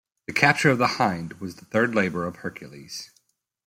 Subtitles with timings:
[0.25, 3.11] The capture of the hind was the third labour of Heracles.